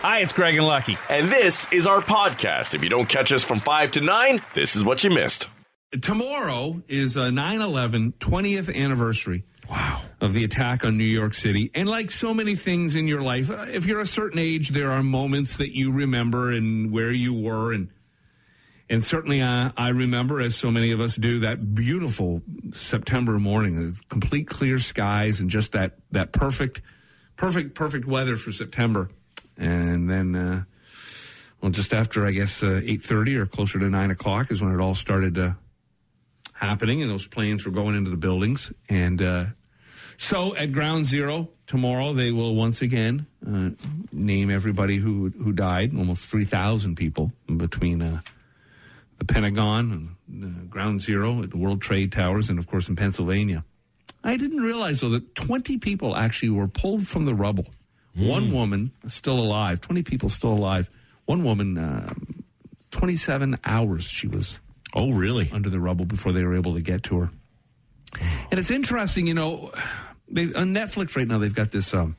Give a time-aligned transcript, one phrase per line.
[0.00, 0.96] Hi, it's Greg and Lucky.
[1.10, 2.72] And this is our podcast.
[2.72, 5.48] If you don't catch us from 5 to 9, this is what you missed.
[6.00, 9.42] Tomorrow is a 9 11 20th anniversary.
[9.68, 10.00] Wow.
[10.20, 11.72] Of the attack on New York City.
[11.74, 14.92] And like so many things in your life, uh, if you're a certain age, there
[14.92, 17.72] are moments that you remember and where you were.
[17.72, 17.88] And
[18.88, 22.40] and certainly uh, I remember, as so many of us do, that beautiful
[22.70, 26.82] September morning, complete clear skies and just that, that perfect,
[27.36, 29.10] perfect, perfect weather for September.
[29.58, 30.62] And then, uh,
[31.60, 34.80] well, just after, I guess, uh, 8.30 or closer to 9 o'clock is when it
[34.80, 35.52] all started uh,
[36.52, 38.72] happening and those planes were going into the buildings.
[38.88, 39.44] And uh,
[40.16, 43.70] so at Ground Zero tomorrow, they will once again uh,
[44.12, 48.20] name everybody who, who died, almost 3,000 people between uh,
[49.18, 53.64] the Pentagon and Ground Zero at the World Trade Towers, and of course in Pennsylvania.
[54.24, 57.66] I didn't realize though that 20 people actually were pulled from the rubble.
[58.16, 58.28] Mm.
[58.28, 60.90] One woman still alive, 20 people still alive.
[61.26, 62.44] One woman, um,
[62.90, 64.58] 27 hours she was.
[64.94, 65.50] Oh, really?
[65.52, 67.30] Under the rubble before they were able to get to her.
[68.50, 69.70] And it's interesting, you know,
[70.28, 72.16] they, on Netflix right now they've got this um,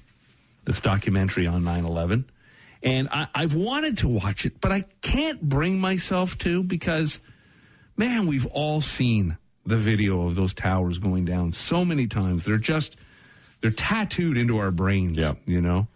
[0.66, 2.26] this documentary on 9 11
[2.81, 7.20] and I, I've wanted to watch it, but I can't bring myself to because,
[7.98, 12.46] man, we've all seen the video of those towers going down so many times.
[12.46, 12.98] They're just
[13.62, 15.18] they're tattooed into our brains.
[15.18, 15.88] Yeah, you know.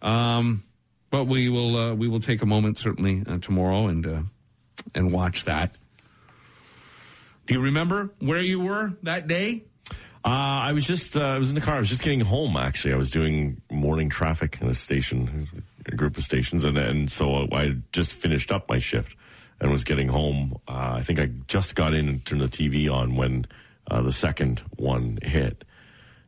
[0.00, 0.64] Um,
[1.10, 4.22] but we will uh, we will take a moment certainly uh, tomorrow and uh,
[4.94, 5.76] and watch that.
[7.46, 9.64] Do you remember where you were that day?
[10.24, 10.28] Uh,
[10.68, 11.76] I was just uh, I was in the car.
[11.76, 12.56] I was just getting home.
[12.56, 15.48] Actually, I was doing morning traffic in a station,
[15.86, 19.16] a group of stations, and and so I just finished up my shift
[19.60, 20.58] and was getting home.
[20.68, 23.46] Uh, I think I just got in and turned the TV on when
[23.90, 25.64] uh, the second one hit,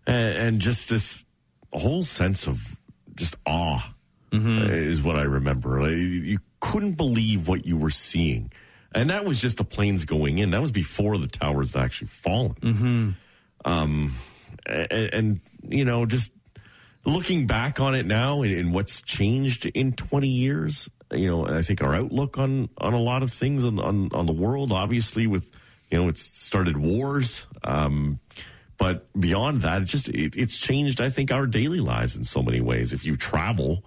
[0.07, 1.25] and, and, just this
[1.73, 2.81] whole sense of
[3.15, 3.95] just awe
[4.31, 4.71] mm-hmm.
[4.73, 5.83] is what I remember.
[5.83, 8.53] Like, you couldn't believe what you were seeing,
[8.95, 10.51] and that was just the planes going in.
[10.51, 12.55] That was before the towers had actually fallen.
[12.55, 13.11] Mm-hmm.
[13.65, 14.15] Um,
[14.67, 16.33] and, and, you know, just
[17.05, 21.63] looking back on it now and, and, what's changed in 20 years, you know, I
[21.63, 25.27] think our outlook on, on a lot of things on, on, on the world, obviously
[25.27, 25.51] with,
[25.91, 27.47] you know, it's started wars.
[27.63, 28.21] Um,
[28.77, 32.43] but beyond that, it's just, it, it's changed, I think, our daily lives in so
[32.43, 32.93] many ways.
[32.93, 33.85] If you travel,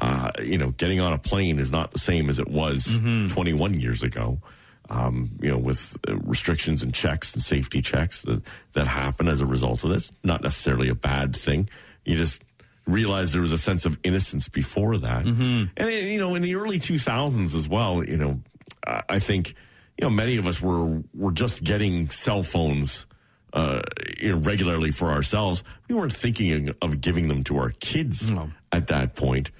[0.00, 3.32] uh, you know, getting on a plane is not the same as it was mm-hmm.
[3.32, 4.40] 21 years ago
[4.88, 8.42] um, you know, with uh, restrictions and checks and safety checks that,
[8.72, 10.12] that happen as a result of this.
[10.22, 11.68] Not necessarily a bad thing.
[12.04, 12.42] You just
[12.86, 15.24] realize there was a sense of innocence before that.
[15.24, 15.64] Mm-hmm.
[15.76, 18.40] And, you know, in the early 2000s as well, you know,
[18.86, 19.54] I think,
[19.98, 23.06] you know, many of us were, were just getting cell phones.
[23.56, 23.80] Uh,
[24.20, 28.50] you know, regularly for ourselves, we weren't thinking of giving them to our kids no.
[28.70, 29.50] at that point.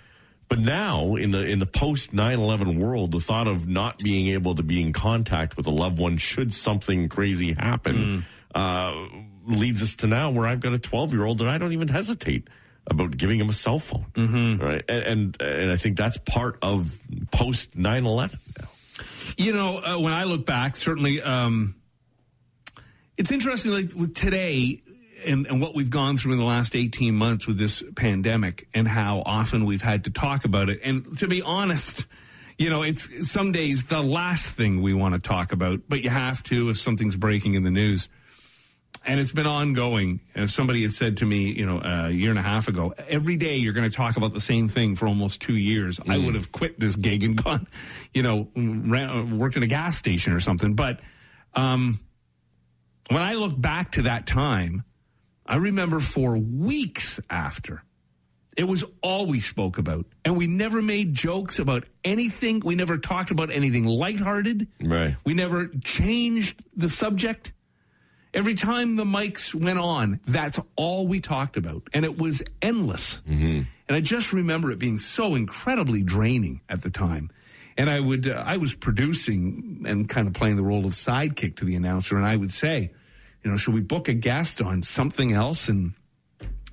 [0.48, 4.54] But now, in the in the post 9-11 world, the thought of not being able
[4.54, 8.24] to be in contact with a loved one should something crazy happen mm.
[8.54, 8.92] uh,
[9.46, 11.88] leads us to now where I've got a twelve year old and I don't even
[11.88, 12.48] hesitate
[12.86, 14.06] about giving him a cell phone.
[14.12, 14.62] Mm-hmm.
[14.62, 18.68] Right, and, and, and I think that's part of post 9-11 now.
[19.38, 21.22] You know, uh, when I look back, certainly.
[21.22, 21.76] Um,
[23.16, 24.82] it's interesting, like with today,
[25.24, 28.86] and, and what we've gone through in the last 18 months with this pandemic and
[28.86, 30.80] how often we've had to talk about it.
[30.84, 32.06] And to be honest,
[32.58, 36.10] you know, it's some days the last thing we want to talk about, but you
[36.10, 38.08] have to if something's breaking in the news.
[39.04, 40.20] And it's been ongoing.
[40.34, 43.36] As somebody had said to me, you know, a year and a half ago, every
[43.36, 46.00] day you're going to talk about the same thing for almost two years.
[46.00, 46.12] Mm.
[46.12, 47.68] I would have quit this gig and gone,
[48.12, 50.74] you know, ran, worked in a gas station or something.
[50.74, 51.00] But
[51.54, 52.00] um,
[53.08, 54.84] when I look back to that time,
[55.44, 57.82] I remember for weeks after,
[58.56, 60.06] it was all we spoke about.
[60.24, 62.60] And we never made jokes about anything.
[62.60, 64.68] We never talked about anything lighthearted.
[64.82, 65.14] Right.
[65.24, 67.52] We never changed the subject.
[68.32, 71.88] Every time the mics went on, that's all we talked about.
[71.94, 73.20] And it was endless.
[73.28, 73.62] Mm-hmm.
[73.88, 77.30] And I just remember it being so incredibly draining at the time.
[77.78, 81.56] And I would, uh, I was producing and kind of playing the role of sidekick
[81.56, 82.16] to the announcer.
[82.16, 82.92] And I would say,
[83.42, 85.68] you know, should we book a guest on something else?
[85.68, 85.92] And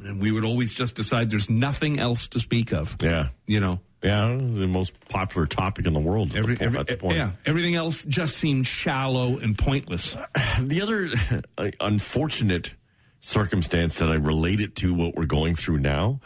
[0.04, 2.98] and we would always just decide there's nothing else to speak of.
[3.02, 3.80] Yeah, you know.
[4.04, 6.36] Yeah, the most popular topic in the world.
[6.36, 10.18] Every, the, every, yeah, everything else just seemed shallow and pointless.
[10.60, 11.10] The other
[11.58, 12.76] uh, unfortunate
[13.20, 16.20] circumstance that I relate it to what we're going through now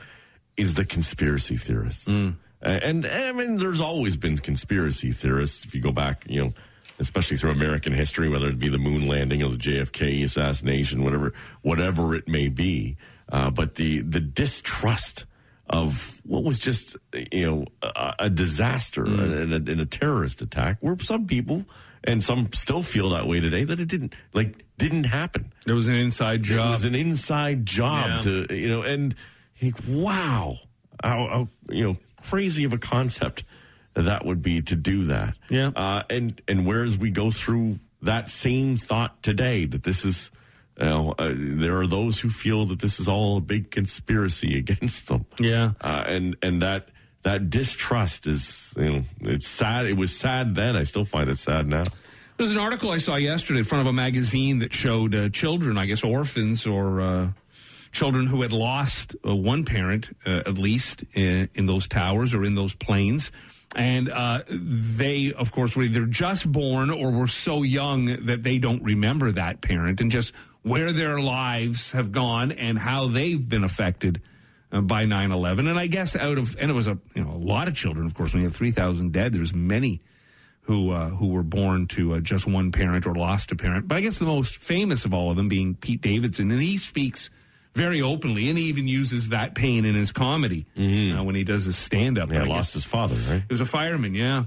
[0.57, 2.07] is the conspiracy theorists.
[2.09, 2.35] Mm.
[2.63, 5.65] Uh, and, and I mean, there's always been conspiracy theorists.
[5.65, 6.53] If you go back, you know,
[6.99, 11.33] especially through American history, whether it be the moon landing or the JFK assassination, whatever,
[11.61, 12.97] whatever it may be.
[13.29, 15.25] Uh, but the the distrust
[15.69, 16.95] of what was just
[17.31, 19.41] you know a, a disaster mm.
[19.41, 21.65] and, a, and a terrorist attack, where some people
[22.05, 25.51] and some still feel that way today that it didn't like didn't happen.
[25.65, 26.69] It was an inside job.
[26.69, 28.19] It was an inside job Yeah.
[28.47, 29.13] to you know, and
[29.57, 30.57] think, wow,
[31.03, 31.97] how, how you know
[32.29, 33.43] crazy of a concept
[33.93, 35.35] that would be to do that.
[35.49, 35.71] Yeah.
[35.75, 40.31] uh, and and whereas we go through that same thought today that this is.
[40.79, 44.55] You know, uh, there are those who feel that this is all a big conspiracy
[44.63, 45.25] against them.
[45.39, 45.71] Yeah.
[45.81, 46.89] uh, and and that
[47.23, 49.87] that distrust is you know it's sad.
[49.87, 50.75] It was sad then.
[50.75, 51.85] I still find it sad now.
[52.37, 55.79] There's an article I saw yesterday in front of a magazine that showed uh, children,
[55.79, 57.27] I guess orphans or uh,
[57.97, 62.43] children who had lost uh, one parent, uh, at least, in, in those towers or
[62.43, 63.31] in those planes.
[63.75, 68.59] And uh, they, of course, were either just born or were so young that they
[68.59, 73.63] don't remember that parent and just where their lives have gone and how they've been
[73.63, 74.21] affected
[74.71, 75.67] uh, by 9-11.
[75.67, 78.05] And I guess out of, and it was a, you know, a lot of children,
[78.05, 80.01] of course, when you have 3,000 dead, there's many
[80.61, 83.87] who uh, who were born to uh, just one parent or lost a parent.
[83.87, 86.77] But I guess the most famous of all of them being Pete Davidson, and he
[86.77, 87.29] speaks
[87.77, 91.65] very openly, and he even uses that pain in his comedy uh, when he does
[91.65, 92.31] his stand up.
[92.31, 93.41] Yeah, lost his father, right?
[93.47, 94.45] He was a fireman, yeah.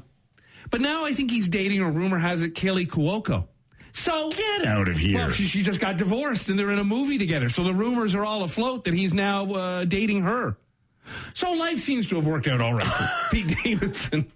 [0.71, 3.47] But now I think he's dating, or rumor has it, Kaley Cuoco.
[3.93, 5.19] So Get out of here.
[5.19, 7.49] well, she, she just got divorced and they're in a movie together.
[7.49, 10.57] So the rumors are all afloat that he's now uh, dating her.
[11.35, 14.31] So life seems to have worked out all right for Pete Davidson.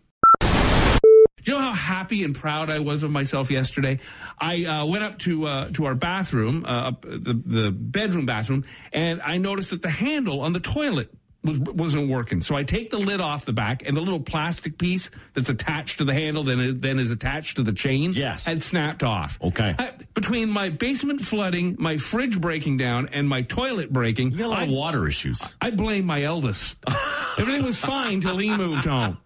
[1.44, 3.98] You know how happy and proud I was of myself yesterday?
[4.38, 9.20] I uh, went up to uh, to our bathroom, uh, the the bedroom bathroom, and
[9.20, 11.10] I noticed that the handle on the toilet
[11.44, 12.40] was wasn't working.
[12.40, 15.98] So I take the lid off the back, and the little plastic piece that's attached
[15.98, 18.12] to the handle then it- then is attached to the chain.
[18.14, 18.46] Yes.
[18.46, 19.38] had snapped off.
[19.42, 19.74] Okay.
[19.78, 24.46] I- between my basement flooding, my fridge breaking down, and my toilet breaking, You got
[24.46, 25.54] a lot I, of water issues.
[25.60, 26.76] I blame my eldest.
[27.38, 29.18] Everything was fine till he moved home.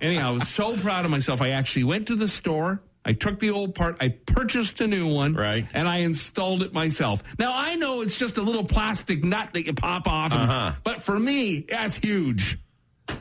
[0.00, 1.42] Anyhow, I was so proud of myself.
[1.42, 2.80] I actually went to the store.
[3.04, 3.96] I took the old part.
[4.00, 5.32] I purchased a new one.
[5.34, 5.66] Right.
[5.72, 7.22] And I installed it myself.
[7.38, 10.32] Now, I know it's just a little plastic nut that you pop off.
[10.32, 10.72] and- Uh-huh.
[10.84, 12.58] But for me, that's huge.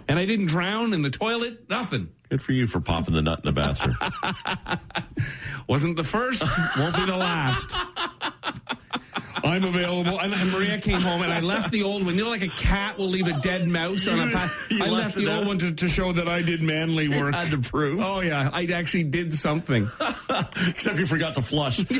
[0.07, 1.69] And I didn't drown in the toilet.
[1.69, 2.09] Nothing.
[2.29, 3.95] Good for you for popping the nut in the bathroom.
[5.67, 6.43] Wasn't the first,
[6.77, 7.73] won't be the last.
[9.35, 10.19] I'm available.
[10.19, 12.15] And, Maria came home, and I left the old one.
[12.15, 14.53] You know, like a cat will leave a dead mouse on a path.
[14.71, 15.47] I left left the old out?
[15.47, 17.33] one to, to show that I did manly work.
[17.33, 17.99] Had to prove.
[18.01, 19.89] Oh yeah, I actually did something.
[20.67, 21.83] Except you forgot to flush.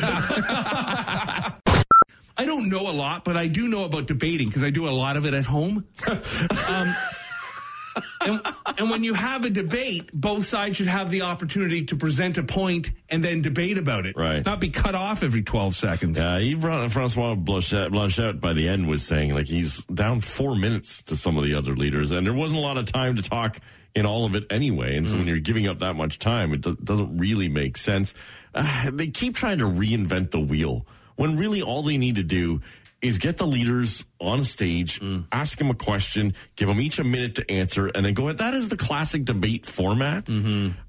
[2.40, 4.92] I don't know a lot, but I do know about debating because I do a
[4.92, 5.86] lot of it at home.
[6.08, 6.96] um,
[8.22, 8.42] and,
[8.78, 12.44] and when you have a debate, both sides should have the opportunity to present a
[12.44, 14.16] point and then debate about it.
[14.18, 14.46] Right.
[14.46, 16.20] Not be cut off every 12 seconds.
[16.20, 20.56] Yeah, uh, Yves Francois Blanchet, Blanchet by the end was saying like he's down four
[20.56, 23.22] minutes to some of the other leaders, and there wasn't a lot of time to
[23.22, 23.58] talk
[23.96, 24.96] in all of it anyway.
[24.96, 28.14] And so when you're giving up that much time, it do- doesn't really make sense.
[28.54, 30.86] Uh, they keep trying to reinvent the wheel
[31.16, 32.62] when really all they need to do
[33.02, 35.00] is get the leaders on stage,
[35.32, 38.26] ask them a question, give them each a minute to answer, and then go.
[38.26, 38.40] ahead.
[38.40, 40.32] That is the classic debate format, uh,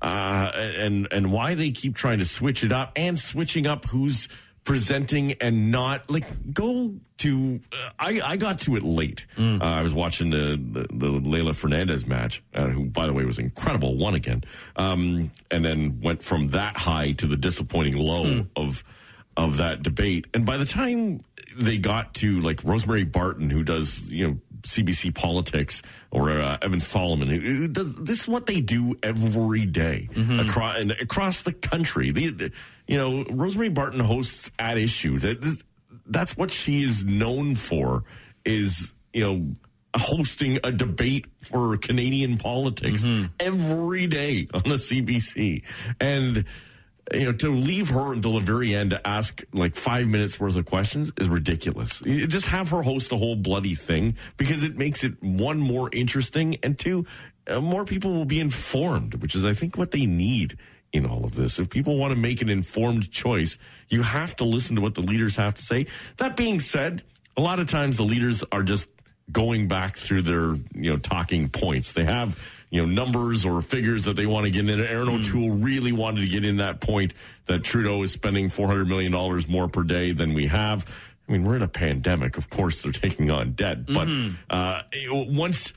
[0.03, 4.29] and and why they keep trying to switch it up and switching up who's
[4.63, 7.61] presenting and not like go to.
[7.73, 9.25] Uh, I I got to it late.
[9.39, 13.25] Uh, I was watching the the, the Leylah Fernandez match, uh, who by the way
[13.25, 14.45] was incredible, won again,
[14.77, 18.85] um, and then went from that high to the disappointing low of
[19.37, 20.27] of that debate.
[20.35, 21.23] And by the time
[21.57, 26.81] they got to like Rosemary Barton, who does you know CBC politics, or uh, Evan
[26.81, 30.09] Solomon, who, who does this is what they do every day
[30.41, 32.11] across and across the country.
[32.11, 32.51] They, they-
[32.87, 35.19] you know, Rosemary Barton hosts at issue.
[35.19, 35.63] That this-
[36.07, 38.05] that's what she is known for.
[38.45, 39.47] Is you know.
[39.97, 43.05] Hosting a debate for Canadian politics
[43.41, 45.65] every day on the CBC.
[46.01, 46.45] And
[47.13, 50.57] you know, to leave her until the very end to ask like five minutes worth
[50.57, 52.03] of questions is ridiculous.
[52.03, 55.91] You just have her host the whole bloody thing because it makes it one more
[55.93, 57.07] interesting and two,
[57.47, 60.57] uh, more people will be informed, which is I think what they need
[60.93, 61.59] in all of this.
[61.59, 65.03] If people want to make an informed choice, you have to listen to what the
[65.03, 65.87] leaders have to say.
[66.19, 67.03] That being said,
[67.37, 68.89] a lot of times the leaders are just
[69.31, 71.93] going back through their you know talking points.
[71.93, 72.39] They have
[72.71, 74.81] you know numbers or figures that they want to get in.
[74.81, 75.17] Erin hmm.
[75.17, 77.15] O'Toole really wanted to get in that point
[77.47, 80.87] that Trudeau is spending four hundred million dollars more per day than we have.
[81.29, 82.37] I mean, we're in a pandemic.
[82.39, 84.35] Of course, they're taking on debt, but mm-hmm.
[84.51, 84.83] uh,
[85.33, 85.73] once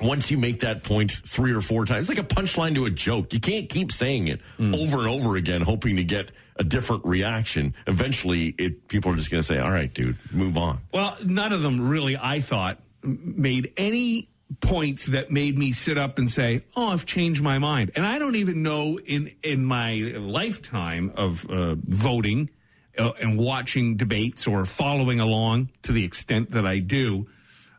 [0.00, 2.90] once you make that point three or four times, it's like a punchline to a
[2.90, 3.32] joke.
[3.32, 4.74] You can't keep saying it hmm.
[4.74, 7.74] over and over again, hoping to get a different reaction.
[7.86, 11.52] Eventually, it people are just going to say, "All right, dude, move on." Well, none
[11.52, 14.29] of them really, I thought, made any
[14.60, 18.18] points that made me sit up and say, "Oh, I've changed my mind." And I
[18.18, 22.50] don't even know in in my lifetime of uh, voting
[22.98, 27.28] uh, and watching debates or following along to the extent that I do,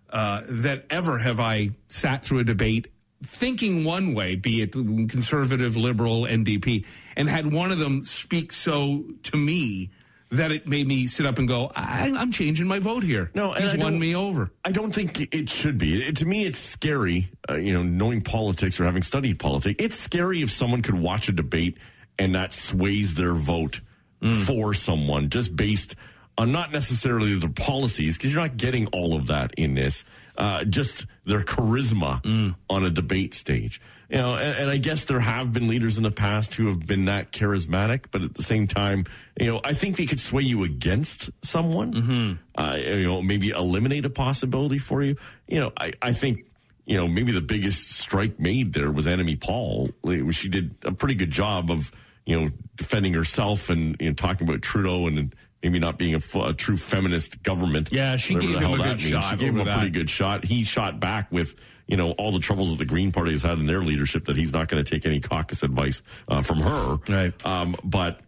[0.09, 2.87] uh, that ever have I sat through a debate
[3.23, 6.85] thinking one way, be it conservative, liberal, NDP,
[7.15, 9.91] and had one of them speak so to me
[10.31, 13.31] that it made me sit up and go, I, am changing my vote here.
[13.33, 14.49] No, he's won me over.
[14.63, 16.01] I don't think it should be.
[16.01, 17.31] It, to me, it's scary.
[17.49, 21.27] Uh, you know, knowing politics or having studied politics, it's scary if someone could watch
[21.27, 21.77] a debate
[22.17, 23.81] and that sways their vote
[24.21, 24.45] mm.
[24.45, 25.95] for someone just based
[26.37, 30.05] on not necessarily the policies, because you're not getting all of that in this.
[30.37, 32.55] Uh, just their charisma mm.
[32.69, 33.81] on a debate stage.
[34.09, 36.85] You know, and, and, I guess there have been leaders in the past who have
[36.85, 39.05] been that charismatic, but at the same time,
[39.39, 41.93] you know, I think they could sway you against someone.
[41.93, 42.33] Mm-hmm.
[42.61, 45.15] Uh, you know, maybe eliminate a possibility for you.
[45.47, 46.45] You know, I, I think
[46.85, 49.89] you know, maybe the biggest strike made there was Annamie Paul.
[50.31, 51.91] She did a pretty good job of,
[52.25, 56.39] you know, defending herself and you know, talking about Trudeau and maybe not being a,
[56.39, 57.89] a true feminist government.
[57.91, 59.01] Yeah, she gave him a good means.
[59.01, 59.23] shot.
[59.23, 59.73] She gave him a that.
[59.73, 60.43] pretty good shot.
[60.43, 61.55] He shot back with
[61.87, 64.25] you know all the troubles that the Green Party has had in their leadership.
[64.25, 66.97] That he's not going to take any caucus advice uh, from her.
[67.07, 67.45] Right.
[67.45, 68.21] Um, but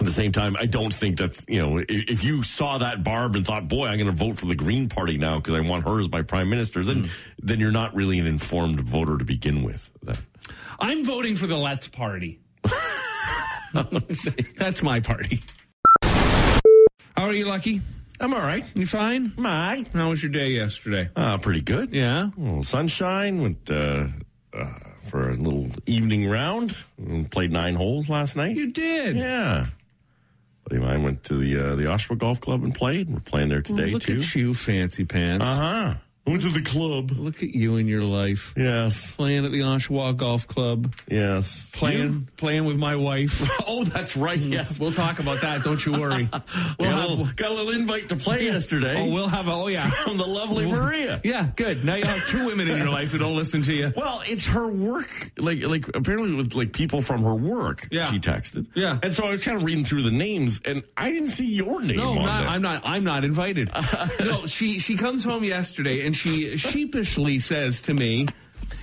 [0.00, 3.04] at the same time, I don't think that's, you know, if, if you saw that
[3.04, 5.60] Barb and thought, boy, I'm going to vote for the Green Party now because I
[5.60, 7.10] want her as my prime minister, then, mm.
[7.38, 9.92] then you're not really an informed voter to begin with.
[10.02, 10.16] Then.
[10.80, 12.40] I'm voting for the Let's Party.
[14.56, 15.40] that's my party.
[17.22, 17.80] How are you, Lucky?
[18.18, 18.64] I'm all right.
[18.74, 19.32] You fine?
[19.38, 19.86] I'm all right.
[19.94, 21.08] How was your day yesterday?
[21.14, 21.92] Uh, pretty good.
[21.92, 22.30] Yeah.
[22.36, 23.40] A little sunshine.
[23.40, 24.08] Went uh,
[24.52, 24.66] uh,
[24.98, 26.74] for a little evening round.
[27.30, 28.56] Played nine holes last night.
[28.56, 29.14] You did?
[29.14, 29.66] Yeah.
[30.64, 33.08] Buddy of mine went to the uh, the Oshawa Golf Club and played.
[33.08, 34.14] We're playing there today, well, look too.
[34.14, 35.44] Look at you, fancy pants.
[35.44, 35.94] Uh huh.
[36.24, 37.10] I went to the club.
[37.10, 38.54] Look at you in your life.
[38.56, 39.16] Yes.
[39.16, 40.94] Playing at the Oshawa Golf Club.
[41.08, 41.72] Yes.
[41.74, 42.26] Playing you?
[42.36, 43.50] playing with my wife.
[43.66, 44.38] oh, that's right.
[44.38, 44.52] Mm.
[44.52, 44.78] Yes.
[44.78, 45.64] We'll talk about that.
[45.64, 46.28] Don't you worry.
[46.78, 49.00] We'll got, have, a little, got a little invite to play yesterday.
[49.00, 49.88] Oh, we'll have a, oh yeah.
[49.90, 51.20] From the lovely we'll, Maria.
[51.24, 51.84] Yeah, good.
[51.84, 53.92] Now you have two women in your life who don't listen to you.
[53.94, 55.32] Well, it's her work.
[55.38, 57.88] Like, like apparently with like people from her work.
[57.90, 58.06] Yeah.
[58.06, 58.66] She texted.
[58.74, 58.98] Yeah.
[59.02, 61.82] And so I was kind of reading through the names and I didn't see your
[61.82, 63.70] name no, not, I'm not, I'm not invited.
[64.20, 68.26] no, she, she comes home yesterday and she, she sheepishly says to me,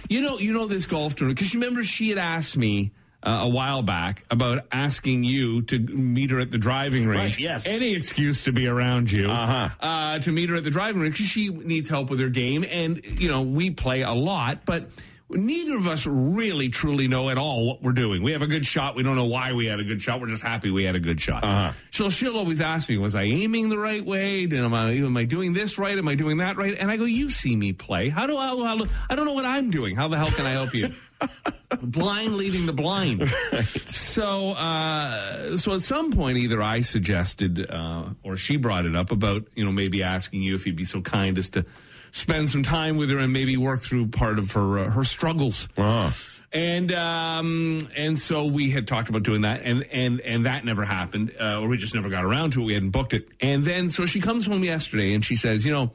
[0.09, 3.49] "You know, you know this golf tournament because remember she had asked me." Uh, a
[3.49, 7.33] while back about asking you to meet her at the driving range.
[7.33, 7.67] Right, yes.
[7.67, 9.27] Any excuse to be around you.
[9.27, 9.67] Uh-huh.
[9.81, 12.63] Uh, to meet her at the driving range because she needs help with her game.
[12.63, 14.87] And, you know, we play a lot, but
[15.29, 18.23] neither of us really truly know at all what we're doing.
[18.23, 18.95] We have a good shot.
[18.95, 20.19] We don't know why we had a good shot.
[20.19, 21.43] We're just happy we had a good shot.
[21.43, 21.71] Uh-huh.
[21.91, 24.45] So she'll always ask me, was I aiming the right way?
[24.45, 25.97] Am I, am I doing this right?
[25.97, 26.75] Am I doing that right?
[26.77, 28.09] And I go, you see me play.
[28.09, 29.95] How do I, how, I don't know what I'm doing.
[29.95, 30.93] How the hell can I help you?
[31.81, 33.21] blind leading the blind.
[33.51, 33.63] Right.
[33.63, 39.11] So, uh, so at some point, either I suggested uh, or she brought it up
[39.11, 41.65] about, you know, maybe asking you if you'd be so kind as to
[42.11, 45.67] spend some time with her and maybe work through part of her uh, her struggles.
[45.77, 46.09] Uh-huh.
[46.51, 50.83] And um, and so we had talked about doing that, and and and that never
[50.83, 52.65] happened, uh, or we just never got around to it.
[52.65, 53.27] We hadn't booked it.
[53.39, 55.91] And then so she comes home yesterday, and she says, you know.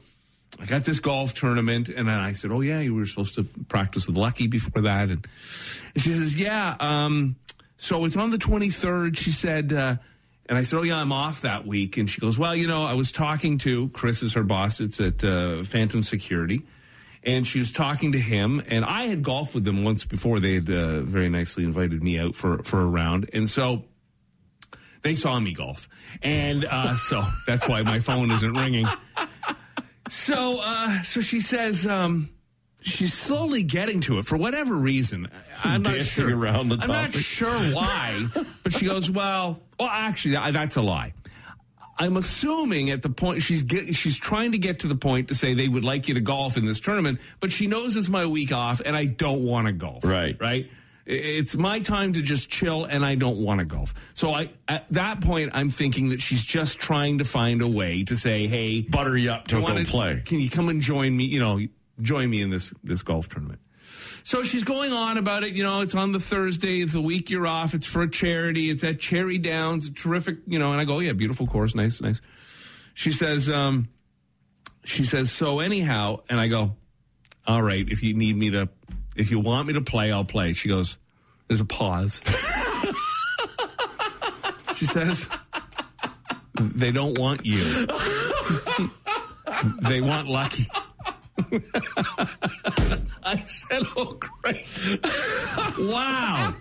[0.57, 3.43] I got this golf tournament, and then I said, "Oh yeah, you were supposed to
[3.67, 5.27] practice with Lucky before that." And,
[5.93, 7.35] and she says, "Yeah, um,
[7.75, 9.97] so it's on the 23rd." She said, uh,
[10.47, 11.97] and I said, Oh, yeah, I'm off that week.
[11.97, 14.79] And she goes, Well, you know, I was talking to Chris, is her boss.
[14.79, 16.63] It's at uh, Phantom Security.
[17.23, 18.61] And she was talking to him.
[18.67, 20.39] And I had golfed with them once before.
[20.39, 23.29] They had uh, very nicely invited me out for, for a round.
[23.33, 23.85] And so
[25.01, 25.89] they saw me golf.
[26.21, 28.85] And uh, so that's why my phone isn't ringing.
[30.09, 32.29] So, uh, so she says, um,
[32.85, 35.27] she's slowly getting to it for whatever reason.
[35.63, 36.37] I'm not sure.
[36.37, 38.27] Around the I'm not sure why,
[38.63, 41.13] but she goes, "Well, well, actually, that's a lie."
[41.97, 45.35] I'm assuming at the point she's get, she's trying to get to the point to
[45.35, 48.25] say they would like you to golf in this tournament, but she knows it's my
[48.25, 50.03] week off and I don't want to golf.
[50.03, 50.69] Right, right.
[51.05, 53.93] It's my time to just chill, and I don't want to golf.
[54.15, 58.03] So I, at that point, I'm thinking that she's just trying to find a way
[58.05, 60.23] to say, "Hey, butter you up to go play.
[60.25, 61.25] Can you come and join me?
[61.25, 61.59] You know,
[62.01, 63.59] join me in this this golf tournament.
[64.23, 65.53] So she's going on about it.
[65.53, 66.81] You know, it's on the Thursday.
[66.81, 67.75] It's the week you're off.
[67.75, 68.71] It's for a charity.
[68.71, 69.91] It's at Cherry Downs.
[69.91, 70.37] Terrific.
[70.47, 71.75] You know, and I go, yeah, beautiful course.
[71.75, 72.21] Nice, nice.
[72.95, 73.89] She says, um,
[74.83, 76.75] she says, so anyhow, and I go,
[77.45, 78.69] all right, if you need me to,
[79.15, 80.53] if you want me to play, I'll play.
[80.53, 80.97] She goes,
[81.47, 82.19] there's a pause.
[84.75, 85.27] she says,
[86.59, 87.85] they don't want you.
[89.81, 90.65] they want Lucky.
[93.23, 94.65] I said, oh, great.
[95.79, 96.55] wow.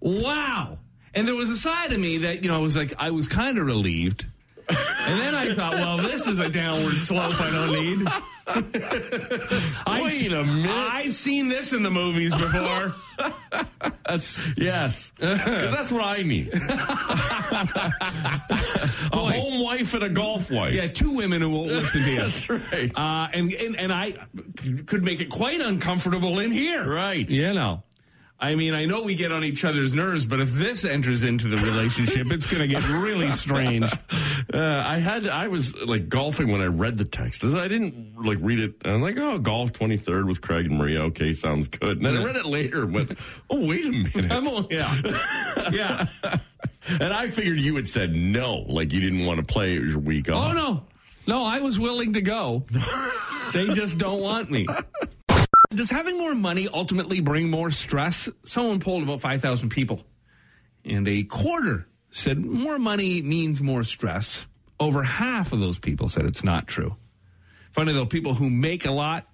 [0.00, 0.78] Wow.
[1.14, 3.26] And there was a side of me that, you know, I was like, I was
[3.26, 4.26] kind of relieved.
[5.06, 8.08] And then I thought, well, this is a downward slope I don't need.
[9.86, 10.68] I, Wait a minute.
[10.68, 12.92] I've seen this in the movies before.
[14.04, 16.54] That's, yes, because that's what I need.
[16.54, 16.58] a
[19.12, 20.74] home wife and a golf wife.
[20.74, 22.20] Yeah, two women who won't listen to you.
[22.20, 22.92] That's right.
[22.96, 24.14] Uh, and, and and I
[24.86, 26.84] could make it quite uncomfortable in here.
[26.88, 27.28] Right.
[27.28, 27.82] You know.
[28.38, 31.48] I mean, I know we get on each other's nerves, but if this enters into
[31.48, 33.90] the relationship, it's going to get really strange.
[34.52, 37.42] Uh, I had I was like golfing when I read the text.
[37.42, 38.74] I didn't like read it.
[38.84, 41.02] I'm like, oh, golf 23rd with Craig and Maria.
[41.04, 41.96] Okay, sounds good.
[41.96, 43.18] And then I read it later and went,
[43.50, 44.30] oh, wait a minute.
[44.32, 44.94] I'm all, yeah,
[45.72, 46.06] yeah.
[46.88, 49.74] and I figured you had said no, like you didn't want to play.
[49.74, 50.50] It was your week off.
[50.50, 50.84] Oh no,
[51.26, 52.64] no, I was willing to go.
[53.52, 54.66] they just don't want me.
[55.70, 58.28] Does having more money ultimately bring more stress?
[58.44, 60.04] Someone polled about 5,000 people,
[60.84, 64.46] and a quarter said more money means more stress.
[64.78, 66.96] Over half of those people said it's not true.
[67.72, 69.28] Funny though, people who make a lot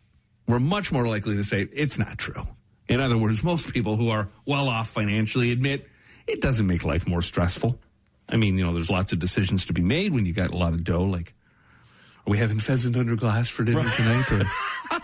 [0.46, 2.46] were much more likely to say it's not true.
[2.88, 5.88] In other words, most people who are well off financially admit
[6.26, 7.78] it doesn't make life more stressful.
[8.30, 10.56] I mean, you know, there's lots of decisions to be made when you got a
[10.56, 11.34] lot of dough, like
[12.26, 14.30] are we having pheasant under glass for dinner tonight?
[14.30, 14.42] Or?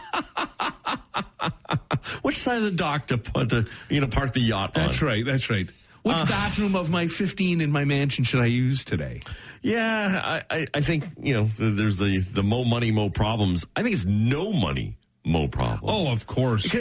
[2.23, 4.83] Which side of the dock to put the you know park the yacht on?
[4.87, 5.25] That's right.
[5.25, 5.69] That's right.
[6.03, 9.21] Which bathroom of my 15 in my mansion should I use today?
[9.61, 13.67] Yeah, I, I, I think you know there's the the mo money mo problems.
[13.77, 16.09] I think it's no money mo problems.
[16.09, 16.73] Oh, of course.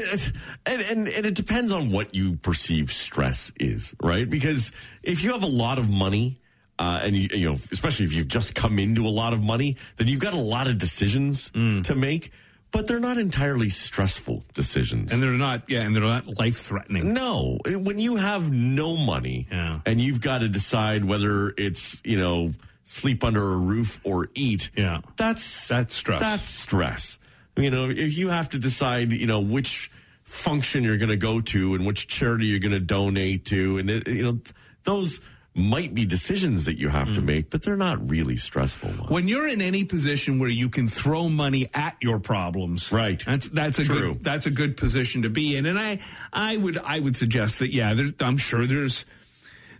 [0.66, 4.30] And, and and it depends on what you perceive stress is, right?
[4.30, 4.72] Because
[5.04, 6.40] if you have a lot of money,
[6.80, 9.78] uh, and you, you know, especially if you've just come into a lot of money,
[9.98, 12.32] then you've got a lot of decisions to make,
[12.72, 15.12] but they're not entirely stressful decisions.
[15.12, 17.14] And they're not, yeah, and they're not life threatening.
[17.14, 19.80] No, when you have no money Yeah.
[19.86, 22.52] and you've got to decide whether it's, you know,
[22.84, 24.70] sleep under a roof or eat.
[24.76, 25.00] Yeah.
[25.18, 26.20] That's That's stress.
[26.20, 27.20] That's stress.
[27.56, 29.90] You know, if you have to decide, you know, which
[30.24, 33.90] function you're going to go to and which charity you're going to donate to and
[33.90, 34.40] it, you know,
[34.84, 35.20] those
[35.58, 39.10] might be decisions that you have to make, but they're not really stressful ones.
[39.10, 43.24] When you're in any position where you can throw money at your problems, Right.
[43.26, 44.14] That's that's a True.
[44.14, 45.66] good that's a good position to be in.
[45.66, 46.00] And I
[46.32, 49.04] I would I would suggest that yeah, there's, I'm sure there's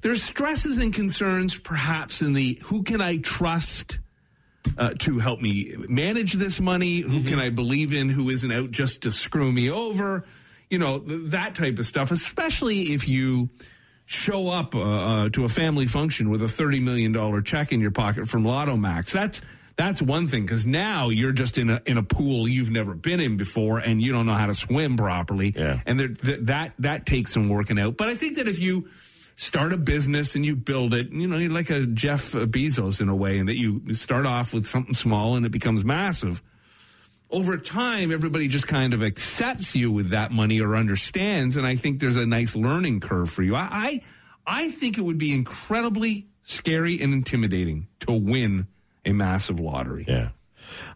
[0.02, 4.00] there's stresses and concerns perhaps in the who can I trust
[4.78, 7.00] uh, to help me manage this money?
[7.02, 10.26] Who can I believe in who isn't out just to screw me over?
[10.70, 13.50] You know, th- that type of stuff, especially if you
[14.08, 17.92] show up uh, uh, to a family function with a $30 million check in your
[17.92, 19.12] pocket from Lotto Max.
[19.12, 19.42] That's
[19.76, 23.20] that's one thing because now you're just in a in a pool you've never been
[23.20, 25.54] in before and you don't know how to swim properly.
[25.56, 25.82] Yeah.
[25.86, 27.96] And there, th- that that takes some working out.
[27.96, 28.88] But I think that if you
[29.36, 33.10] start a business and you build it, you know, you're like a Jeff Bezos in
[33.10, 36.42] a way, and that you start off with something small and it becomes massive.
[37.30, 41.76] Over time, everybody just kind of accepts you with that money or understands, and I
[41.76, 43.54] think there's a nice learning curve for you.
[43.56, 44.02] I, I,
[44.46, 48.68] I think it would be incredibly scary and intimidating to win
[49.04, 50.06] a massive lottery.
[50.08, 50.30] Yeah.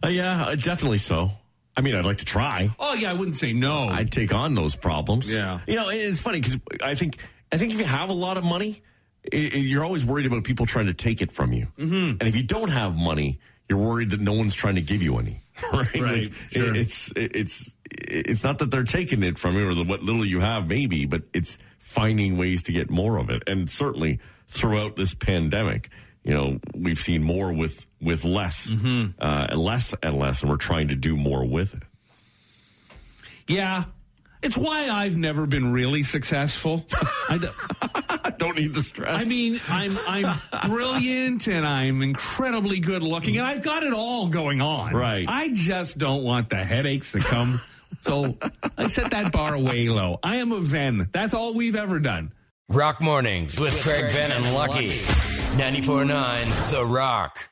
[0.02, 1.32] Uh, yeah, uh, definitely so.
[1.76, 2.70] I mean, I'd like to try.
[2.78, 3.88] Oh yeah, I wouldn't say no.
[3.88, 5.32] I'd take on those problems.
[5.32, 5.60] Yeah.
[5.66, 7.18] You know, it's funny because I think
[7.50, 8.82] I think if you have a lot of money,
[9.30, 11.66] i i- you're always worried about people trying to take it from you.
[11.78, 11.94] Mm-hmm.
[11.94, 15.18] And if you don't have money, you're worried that no one's trying to give you
[15.18, 15.41] any.
[15.72, 15.94] Right.
[16.00, 16.70] Right, Like, sure.
[16.70, 20.24] it- It's it's it's not that they're taking it from you or the, what little
[20.24, 23.42] you have, maybe, but it's finding ways to get more of it.
[23.46, 25.88] And certainly throughout this pandemic.
[26.24, 29.20] You know, we've seen more with with less, Mm-hmm.
[29.20, 31.82] uh, and less and less, and we're trying to do more with it.
[33.48, 33.84] yeah,
[34.42, 36.84] it's why I've never been really successful.
[37.28, 39.24] I d- Don't need the stress.
[39.24, 44.28] I mean, I'm I'm brilliant and I'm incredibly good looking and I've got it all
[44.28, 44.92] going on.
[44.92, 45.26] Right.
[45.28, 47.60] I just don't want the headaches that come.
[48.00, 48.36] so
[48.76, 50.18] I set that bar way low.
[50.22, 51.08] I am a Ven.
[51.12, 52.32] That's all we've ever done.
[52.68, 54.88] Rock Mornings with Craig Ben and Lucky.
[55.56, 57.48] 94.9 The Rock.